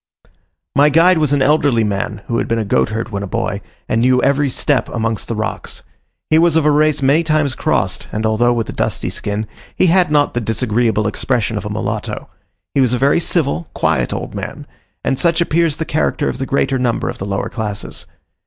My 0.75 0.89
guide 0.89 1.19
was 1.19 1.31
an 1.31 1.43
elderly 1.43 1.83
man, 1.83 2.23
who 2.25 2.39
had 2.39 2.47
been 2.47 2.57
a 2.57 2.65
goatherd 2.65 3.09
when 3.09 3.21
a 3.21 3.27
boy, 3.27 3.61
and 3.87 4.01
knew 4.01 4.19
every 4.23 4.49
step 4.49 4.89
amongst 4.89 5.27
the 5.27 5.35
rocks. 5.35 5.83
He 6.31 6.39
was 6.39 6.55
of 6.55 6.65
a 6.65 6.71
race 6.71 7.03
many 7.03 7.23
times 7.23 7.53
crossed, 7.53 8.07
and 8.11 8.25
although 8.25 8.51
with 8.51 8.67
a 8.69 8.73
dusky 8.73 9.11
skin, 9.11 9.45
he 9.75 9.85
had 9.93 10.09
not 10.09 10.33
the 10.33 10.41
disagreeable 10.41 11.05
expression 11.05 11.55
of 11.55 11.67
a 11.67 11.69
mulatto. 11.69 12.27
He 12.73 12.81
was 12.81 12.93
a 12.93 12.97
very 12.97 13.19
civil, 13.19 13.67
quiet 13.75 14.11
old 14.11 14.33
man, 14.33 14.65
and 15.03 15.19
such 15.19 15.39
appears 15.39 15.77
the 15.77 15.85
character 15.85 16.27
of 16.29 16.39
the 16.39 16.47
greater 16.47 16.79
number 16.79 17.07
of 17.07 17.19
the 17.19 17.25
lower 17.25 17.49
classes. 17.49 18.07